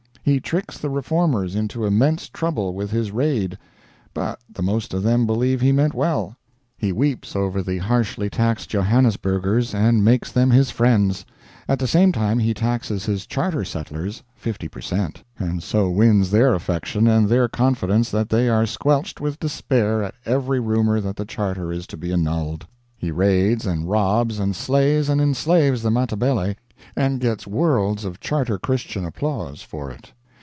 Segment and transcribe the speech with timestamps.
[0.23, 3.57] He tricks the Reformers into immense trouble with his Raid,
[4.13, 6.37] but the most of them believe he meant well.
[6.77, 11.25] He weeps over the harshly taxed Johannesburgers and makes them his friends;
[11.67, 16.29] at the same time he taxes his Charter settlers 50 per cent., and so wins
[16.29, 21.15] their affection and their confidence that they are squelched with despair at every rumor that
[21.15, 22.67] the Charter is to be annulled.
[22.95, 26.53] He raids and robs and slays and enslaves the Matabele
[26.95, 30.13] and gets worlds of Charter Christian applause for it.